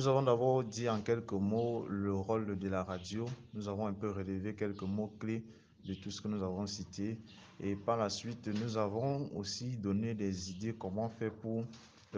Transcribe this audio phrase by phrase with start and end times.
[0.00, 3.26] Nous avons d'abord dit en quelques mots le rôle de la radio.
[3.52, 5.44] Nous avons un peu relevé quelques mots clés
[5.84, 7.18] de tout ce que nous avons cité.
[7.62, 11.66] Et par la suite, nous avons aussi donné des idées comment faire pour,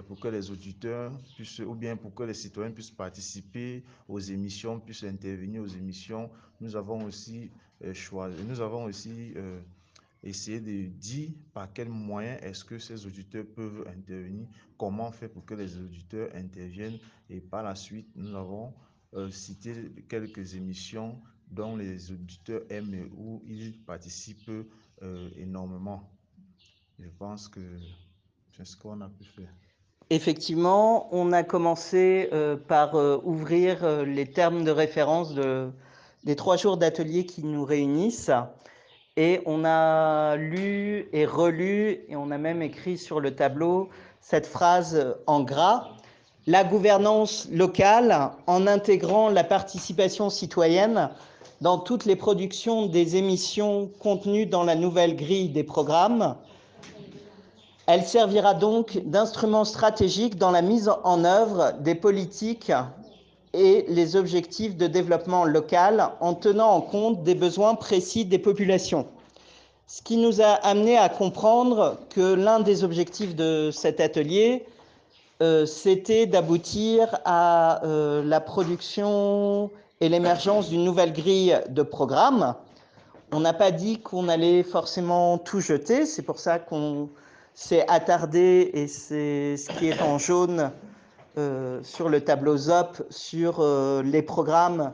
[0.06, 4.78] pour que les auditeurs puissent, ou bien pour que les citoyens puissent participer aux émissions,
[4.78, 6.30] puissent intervenir aux émissions.
[6.60, 7.51] Nous avons aussi
[7.84, 9.60] euh, choisi, nous avons aussi euh,
[10.23, 14.46] essayer de dire par quels moyens est-ce que ces auditeurs peuvent intervenir,
[14.79, 16.98] comment faire pour que les auditeurs interviennent.
[17.29, 18.73] Et par la suite, nous avons
[19.15, 19.74] euh, cité
[20.09, 21.20] quelques émissions
[21.51, 24.51] dont les auditeurs aiment et où ils participent
[25.02, 26.09] euh, énormément.
[26.98, 27.60] Je pense que
[28.57, 29.52] c'est ce qu'on a pu faire.
[30.10, 35.70] Effectivement, on a commencé euh, par ouvrir les termes de référence de,
[36.24, 38.30] des trois jours d'atelier qui nous réunissent.
[39.19, 43.91] Et on a lu et relu, et on a même écrit sur le tableau
[44.23, 45.88] cette phrase en gras,
[46.46, 51.10] la gouvernance locale en intégrant la participation citoyenne
[51.60, 56.35] dans toutes les productions des émissions contenues dans la nouvelle grille des programmes.
[57.87, 62.73] Elle servira donc d'instrument stratégique dans la mise en œuvre des politiques
[63.54, 69.06] et les objectifs de développement local en tenant en compte des besoins précis des populations.
[69.86, 74.64] Ce qui nous a amené à comprendre que l'un des objectifs de cet atelier,
[75.42, 79.70] euh, c'était d'aboutir à euh, la production
[80.00, 82.54] et l'émergence d'une nouvelle grille de programme.
[83.32, 87.10] On n'a pas dit qu'on allait forcément tout jeter, c'est pour ça qu'on
[87.54, 90.70] s'est attardé, et c'est ce qui est en jaune
[91.83, 94.93] sur le tableau ZOP, sur euh, les programmes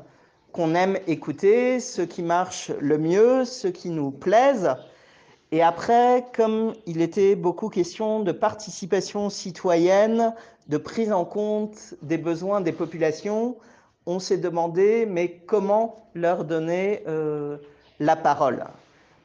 [0.53, 4.75] qu'on aime écouter, ceux qui marchent le mieux, ceux qui nous plaisent.
[5.51, 10.35] Et après, comme il était beaucoup question de participation citoyenne,
[10.69, 13.57] de prise en compte des besoins des populations,
[14.07, 17.59] on s'est demandé, mais comment leur donner euh,
[17.99, 18.65] la parole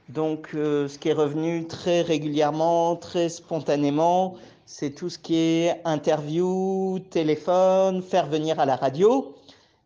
[0.10, 4.36] Donc, ce qui est revenu très régulièrement, très spontanément,
[4.66, 9.36] c'est tout ce qui est interview, téléphone, faire venir à la radio.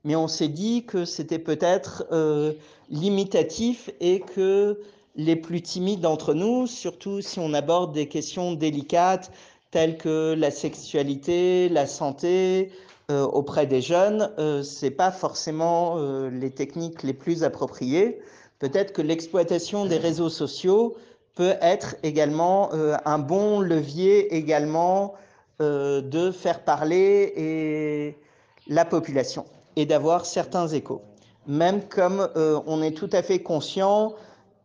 [0.04, 2.54] Mais on s'est dit que c'était peut-être euh,
[2.90, 4.80] limitatif et que
[5.16, 9.32] les plus timides d'entre nous, surtout si on aborde des questions délicates
[9.72, 12.72] telles que la sexualité, la santé
[13.12, 18.20] euh, auprès des jeunes, euh, c'est pas forcément euh, les techniques les plus appropriées.
[18.60, 20.96] Peut-être que l'exploitation des réseaux sociaux
[21.38, 25.14] peut être également euh, un bon levier également
[25.62, 28.18] euh, de faire parler
[28.66, 31.04] la population et d'avoir certains échos.
[31.46, 34.16] Même comme euh, on est tout à fait conscient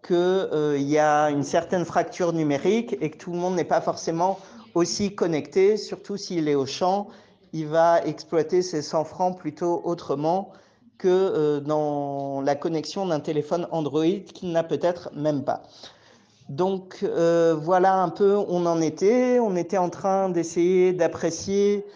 [0.04, 4.38] qu'il y a une certaine fracture numérique et que tout le monde n'est pas forcément
[4.74, 7.08] aussi connecté, surtout s'il est au champ,
[7.52, 10.52] il va exploiter ses 100 francs plutôt autrement
[10.96, 15.62] que dans la connexion d'un téléphone Android qu'il n'a peut-être même pas.
[16.52, 19.38] Donc euh, voilà un peu où on en était.
[19.40, 21.86] On était en train d'essayer d'apprécier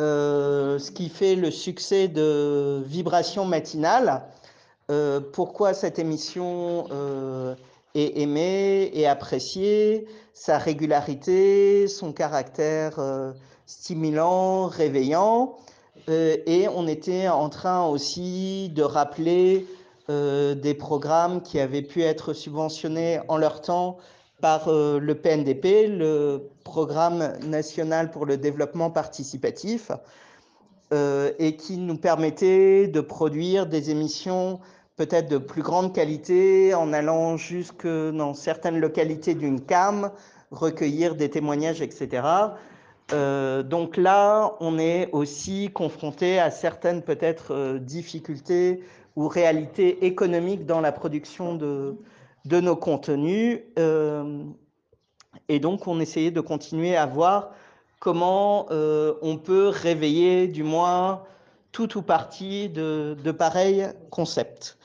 [0.00, 4.22] euh, ce qui fait le succès de Vibration matinale.
[4.90, 6.86] Euh, pourquoi cette émission
[7.94, 12.98] est aimée et appréciée, sa régularité, son caractère
[13.66, 15.56] stimulant, réveillant.
[16.08, 19.66] et on était en train aussi de rappeler
[20.08, 23.98] euh, des programmes qui avaient pu être subventionnés en leur temps
[24.40, 29.90] par euh, le PNDP, le Programme national pour le développement participatif,
[30.92, 34.60] euh, et qui nous permettait de produire des émissions
[34.96, 40.10] peut-être de plus grande qualité en allant jusque dans certaines localités d'une CAM,
[40.52, 42.22] recueillir des témoignages, etc.
[43.10, 48.82] donc là, on est aussi confronté à certaines peut-être difficultés
[49.16, 51.96] ou réalité économique dans la production de,
[52.44, 53.60] nos contenus.
[53.78, 54.44] Euh,
[55.48, 57.50] et donc, on essayait de continuer à voir
[57.98, 61.22] comment euh, on peut réveiller du moins
[61.72, 64.78] tout ou partie de pareils concepts.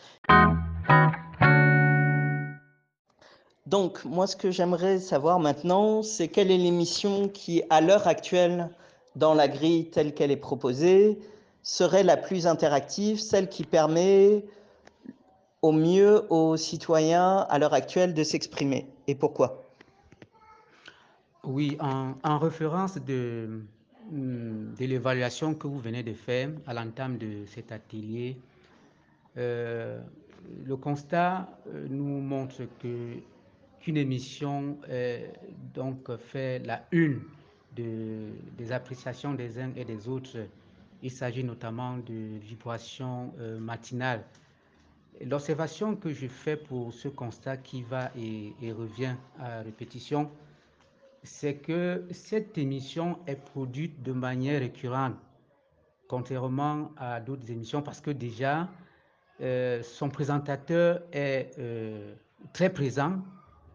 [3.72, 8.70] Donc, moi, ce que j'aimerais savoir maintenant, c'est quelle est l'émission qui, à l'heure actuelle,
[9.16, 11.18] dans la grille telle qu'elle est proposée,
[11.64, 14.44] serait la plus interactive, celle qui permet
[15.62, 18.88] au mieux aux citoyens à l'heure actuelle de s'exprimer.
[19.08, 19.64] Et pourquoi?
[21.46, 23.62] Oui, en, référence de,
[24.12, 28.36] hmm, de l'évaluation que vous venez de faire à l'entame de cet atelier,
[29.38, 30.02] euh,
[30.66, 33.22] le constat euh, nous montre que
[33.82, 34.78] qu'une émission
[35.74, 37.22] donc fait la une
[37.76, 40.38] de, des appréciations des uns et des autres
[41.04, 44.24] Il s'agit notamment de vibrations euh, matinales.
[45.26, 50.30] L'observation que je fais pour ce constat qui va et, et revient à répétition,
[51.24, 55.16] c'est que cette émission est produite de manière récurrente,
[56.08, 58.70] contrairement à d'autres émissions, parce que déjà,
[59.42, 62.14] euh, son présentateur est euh,
[62.54, 63.20] très présent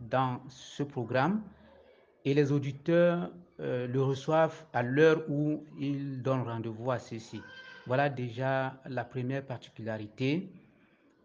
[0.01, 1.43] dans ce programme
[2.25, 7.41] et les auditeurs euh, le reçoivent à l'heure où il donne rendez-vous à ceux-ci.
[7.87, 10.51] Voilà déjà la première particularité.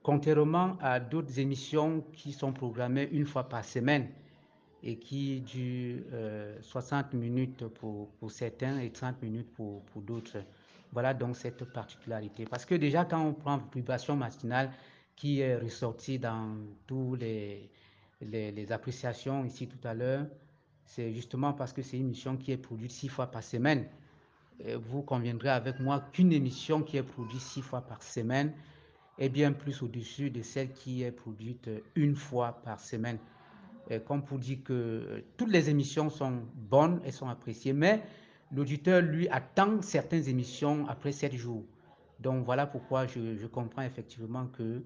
[0.03, 4.07] Contrairement à d'autres émissions qui sont programmées une fois par semaine
[4.83, 6.03] et qui durent
[6.61, 10.37] 60 minutes pour, pour, certains et 30 minutes pour, pour d'autres.
[10.91, 12.45] Voilà donc cette particularité.
[12.45, 14.71] Parce que déjà, quand on prend vibration matinale,
[15.15, 16.57] qui est ressortie dans
[16.87, 17.69] tous les,
[18.21, 20.25] les, appréciations ici tout à l'heure,
[20.85, 23.85] c'est justement parce que c'est une émission qui est produite six fois par semaine.
[24.83, 28.53] Vous conviendrez avec moi qu'une émission qui est produite six fois par semaine
[29.17, 33.17] est bien plus au-dessus de celle qui est produite une fois par semaine.
[34.05, 38.03] Comme pour dire que toutes les émissions sont bonnes et sont appréciées, mais
[38.51, 41.63] l'auditeur, lui, attend certaines émissions après sept jours.
[42.19, 44.83] Donc voilà pourquoi je comprends effectivement que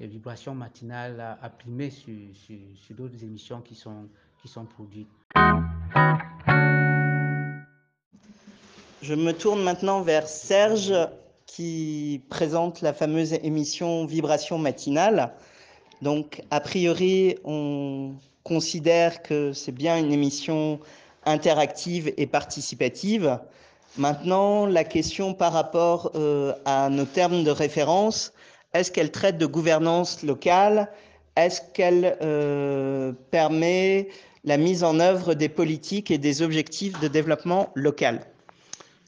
[0.00, 4.08] les vibrations matinales a primé sur, sur, sur d'autres émissions qui sont,
[4.42, 5.08] qui sont produites.
[9.02, 10.94] Je me tourne maintenant vers Serge
[11.46, 15.34] qui présente la fameuse émission Vibration matinale.
[16.02, 20.80] Donc, a priori, on considère que c'est bien une émission
[21.26, 23.38] interactive et participative.
[23.96, 28.32] Maintenant, la question par rapport euh, à nos termes de référence,
[28.74, 30.88] est-ce qu'elle traite de gouvernance locale?
[31.36, 34.08] Est-ce qu'elle euh, permet
[34.44, 38.20] la mise en œuvre des politiques et des objectifs de développement local?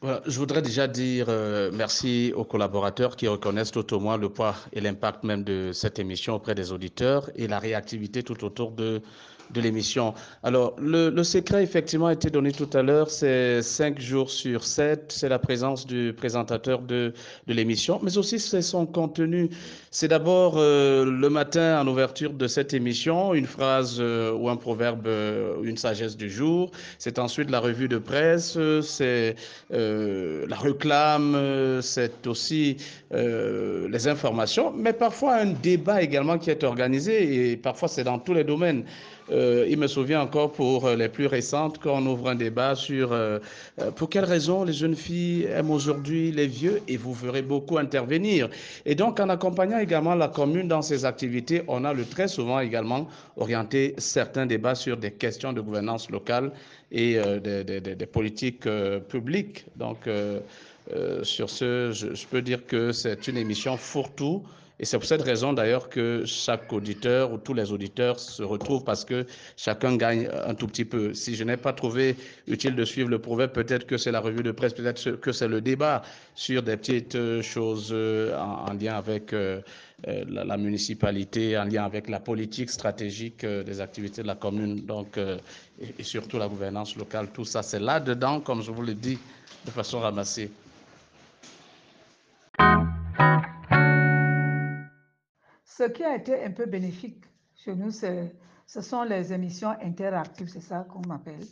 [0.03, 4.55] Je voudrais déjà dire euh, merci aux collaborateurs qui reconnaissent tout au moins le poids
[4.73, 9.03] et l'impact même de cette émission auprès des auditeurs et la réactivité tout autour de
[9.52, 10.14] de l'émission.
[10.43, 15.12] Alors, le, secret, effectivement, a été donné tout à l'heure, c'est cinq jours sur sept,
[15.12, 17.12] c'est la présence du présentateur de,
[17.46, 19.50] l'émission, mais aussi c'est son contenu.
[19.90, 24.56] C'est d'abord euh, le matin, en ouverture de cette émission, une phrase euh, ou un
[24.56, 26.70] proverbe, euh, une sagesse du jour.
[26.98, 29.37] C'est ensuite la revue de presse, c'est
[29.70, 32.76] la réclame, c'est aussi
[33.10, 38.34] les informations, mais parfois un débat également qui est organisé, et parfois c'est dans tous
[38.34, 38.84] les domaines.
[39.31, 43.38] Euh, il me souvient encore pour les plus récentes qu'on ouvre un débat sur euh,
[43.96, 48.49] pour quelles raisons les jeunes filles aiment aujourd'hui les vieux et vous verrez beaucoup intervenir.
[48.84, 52.61] Et donc en accompagnant également la commune dans ses activités, on a le très souvent
[52.61, 56.52] également orienté certains débats sur des questions de gouvernance locale
[56.93, 59.67] et euh, des, politiques euh, publiques.
[59.76, 60.40] Donc euh,
[61.22, 64.43] sur ce, je, peux dire que c'est une émission fourre-tout
[64.78, 68.84] et c'est pour cette raison d'ailleurs que chaque auditeur ou tous les auditeurs se retrouvent
[68.84, 69.26] parce que
[69.56, 71.14] chacun gagne un tout petit peu.
[71.14, 74.43] Si je n'ai pas trouvé utile de suivre le proverbe, peut-être que c'est la revue
[74.43, 76.02] de presse, peut-être que c'est le débat
[76.34, 79.32] sur des petites choses en, en lien avec
[80.08, 84.84] euh, la, municipalité, en lien avec la politique stratégique euh, des activités de la commune,
[84.84, 85.38] donc, euh,
[85.81, 87.29] et, et surtout la gouvernance locale.
[87.32, 89.19] Tout ça, c'est là-dedans, comme je vous l'ai dit,
[89.65, 90.51] de façon ramassée.
[95.77, 97.23] Ce qui a été un peu bénéfique
[97.55, 101.45] chez nous, ce sont les émissions interactives, c'est ça qu'on appelle.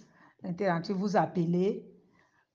[0.42, 1.84] Interactives, vous appelez,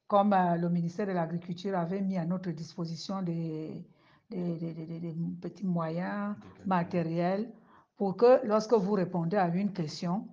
[0.07, 3.85] comme euh, le ministère de l'Agriculture avait mis à notre disposition des,
[4.31, 6.35] des, des, des petits moyens
[6.65, 7.51] matériels
[7.97, 10.27] pour que lorsque vous répondez à une question,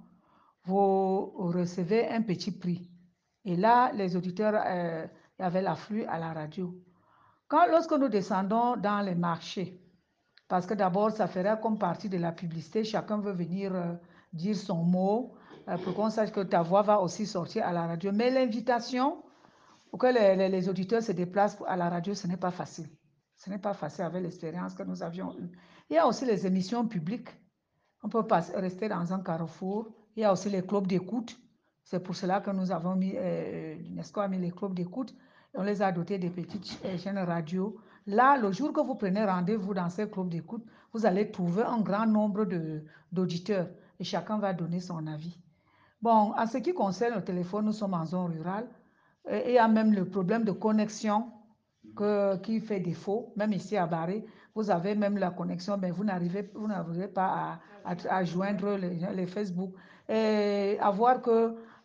[0.64, 2.90] vous recevez un petit prix.
[3.44, 5.06] Et là, les auditeurs euh,
[5.38, 6.74] avaient l'afflux à la radio.
[7.46, 9.82] Quand, lorsque nous descendons dans les marchés,
[10.48, 12.84] parce que d'abord, ça ferait comme partie de la publicité.
[12.84, 13.94] Chacun veut venir euh,
[14.32, 15.34] dire son mot
[15.68, 18.12] euh, pour qu'on sache que ta voix va aussi sortir à la radio.
[18.12, 19.22] Mais l'invitation
[19.90, 22.88] pour que les, les, auditeurs se déplacent à la radio, ce n'est pas facile.
[23.36, 25.50] Ce n'est pas facile avec l'expérience que nous avions eue.
[25.90, 27.28] Il y a aussi les émissions publiques.
[28.02, 29.88] On peut pas rester dans un carrefour.
[30.16, 31.36] Il y a aussi les clubs d'écoute.
[31.82, 35.14] C'est pour cela que nous avons mis, euh, l'UNESCO a mis les clubs d'écoute.
[35.54, 37.76] On les a dotés des petites chaînes radio
[38.06, 41.80] Là, le jour que vous prenez rendez-vous dans ces clubs d'écoute, vous allez trouver un
[41.80, 42.46] grand nombre
[43.10, 45.36] d'auditeurs et chacun va donner son avis.
[46.00, 48.68] Bon, en ce qui concerne le téléphone, nous sommes en zone rurale
[49.28, 51.32] et il y a même le problème de connexion
[51.96, 53.32] que, qui fait défaut.
[53.34, 57.58] Même ici à Barré, vous avez même la connexion, mais vous n'arrivez vous n'arrivez pas
[57.84, 59.72] à, à, joindre les, les, Facebook.
[60.08, 61.20] Et à voir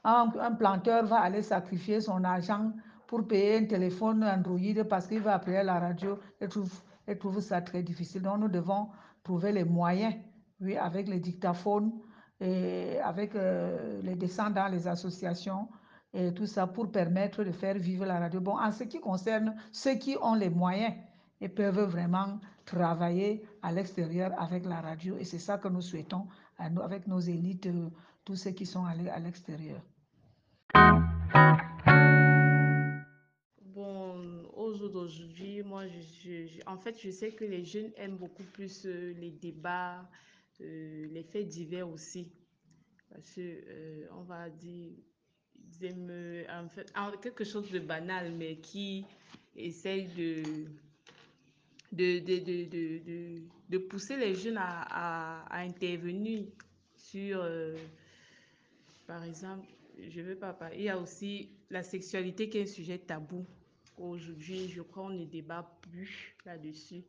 [0.03, 2.71] un planteur va aller sacrifier son argent
[3.11, 6.71] pour payer un téléphone Android parce qu'il va appeler la radio, elle trouve,
[7.05, 8.21] elle trouve ça très difficile.
[8.21, 8.87] Donc nous devons
[9.21, 10.15] trouver les moyens,
[10.61, 11.91] oui, avec les dictaphones,
[12.39, 15.67] et avec euh, les descentes dans les associations
[16.13, 18.39] et tout ça pour permettre de faire vivre la radio.
[18.39, 20.93] Bon, en ce qui concerne ceux qui ont les moyens
[21.41, 25.17] et peuvent vraiment travailler à l'extérieur avec la radio.
[25.17, 26.27] Et c'est ça que nous souhaitons
[26.57, 27.89] avec nos élites, euh,
[28.23, 29.81] tous ceux qui sont allés à l'extérieur.
[33.81, 38.43] Bon, au jour d'aujourd'hui, moi, je, en fait, je sais que les jeunes aiment beaucoup
[38.53, 40.07] plus euh, les débats,
[40.61, 42.31] euh, les faits divers aussi.
[43.09, 44.91] Parce que, on va dire,
[46.47, 49.03] en fait, quelque chose de banal, mais qui
[49.55, 50.43] essaye de
[51.91, 56.43] de, de, de, de, pousser les jeunes à, intervenir
[56.95, 57.75] sur, euh,
[59.07, 59.65] par exemple,
[60.07, 63.43] je veux pas il y a aussi la sexualité qui est un sujet tabou.
[64.01, 67.03] Aujourd'hui, je crois qu'on ne débat plus là-dessus.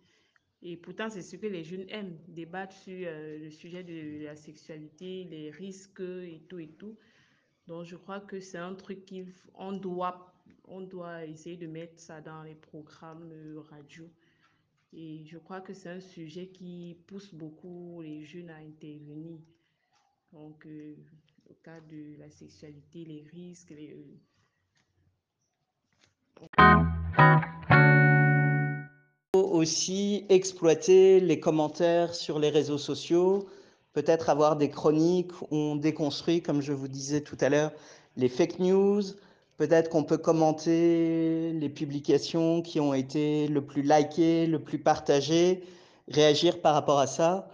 [0.61, 4.37] Et pourtant, c'est ce que les jeunes aiment, débattre sur euh, le sujet de la
[4.37, 6.95] sexualité, les risques et tout et tout.
[7.67, 9.11] Donc, je crois que c'est un truc
[9.55, 10.35] qu'on doit,
[10.67, 14.07] on doit essayer de mettre ça dans les programmes euh, radio.
[14.93, 19.39] Et je crois que c'est un sujet qui pousse beaucoup les jeunes à intervenir.
[20.31, 20.95] Donc, euh,
[21.49, 23.97] au cas de la sexualité, les risques, les...
[29.63, 33.47] aussi exploiter les commentaires sur les réseaux sociaux,
[33.95, 37.73] peut-être avoir des chroniques où on déconstruit, comme je vous disais tout à l'heure,
[38.17, 39.03] les fake news,
[39.63, 45.63] Peut-être qu'on peut commenter les publications qui ont été le plus likées, le plus partagées,
[46.09, 47.49] réagir par rapport à ça.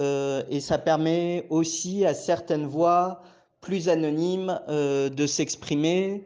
[0.00, 3.20] Euh, et ça permet aussi à certaines voix
[3.60, 6.24] plus anonymes euh, de s'exprimer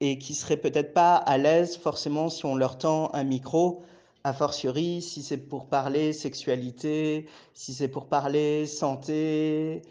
[0.00, 3.84] et qui seraient peut-être pas à l'aise forcément si on leur tend un micro,
[4.24, 9.82] a fortiori si c'est pour parler sexualité, si c'est pour parler santé.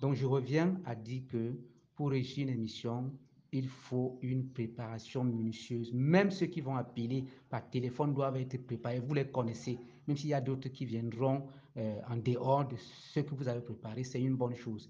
[0.00, 1.52] Donc je reviens à dire que
[1.94, 3.12] pour réussir une émission,
[3.52, 5.92] il faut une préparation minutieuse.
[5.92, 9.00] Même ceux qui vont appeler par téléphone doivent être préparés.
[9.00, 9.78] Vous les connaissez.
[10.06, 11.46] Même s'il y a d'autres qui viendront
[11.76, 14.88] euh, en dehors de ce que vous avez préparé, c'est une bonne chose.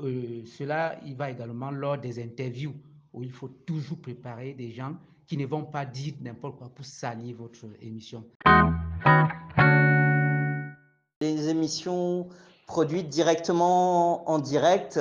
[0.00, 2.74] Euh, cela, il va également lors des interviews
[3.12, 6.84] où il faut toujours préparer des gens qui ne vont pas dire n'importe quoi pour
[6.84, 8.24] salir votre émission.
[11.20, 12.28] Les émissions
[12.66, 15.00] produite directement en direct,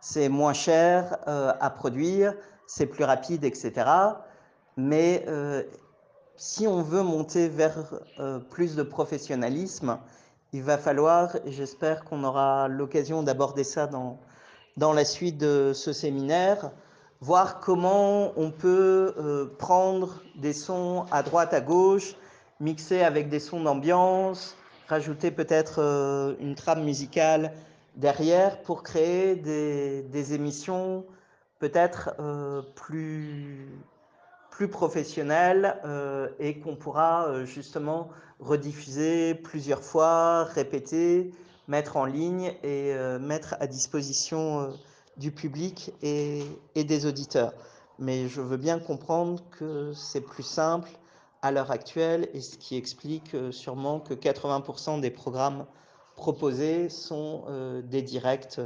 [0.00, 2.34] c'est moins cher euh, à produire,
[2.66, 3.72] c'est plus rapide, etc.
[4.76, 5.62] Mais euh,
[6.36, 7.76] si on veut monter vers
[8.20, 9.98] euh, plus de professionnalisme,
[10.52, 14.18] il va falloir, et j'espère qu'on aura l'occasion d'aborder ça dans,
[14.76, 16.70] dans la suite de ce séminaire,
[17.20, 22.14] voir comment on peut prendre des sons à droite, à gauche,
[22.60, 24.56] mixer avec des sons d'ambiance,
[24.88, 27.52] rajouter peut-être euh, une trame musicale
[27.96, 31.04] derrière pour créer des, émissions
[31.58, 33.68] peut-être euh, plus,
[34.50, 38.08] plus professionnelles euh, et qu'on pourra justement
[38.40, 41.32] rediffuser plusieurs fois, répéter,
[41.66, 44.72] mettre en ligne et mettre à disposition
[45.18, 46.44] du public et,
[46.74, 47.52] des auditeurs.
[47.98, 50.90] Mais je veux bien comprendre que c'est plus simple
[51.42, 55.66] à l'heure actuelle et ce qui explique euh, sûrement que 80% des programmes
[56.16, 58.60] proposés sont euh, des directs.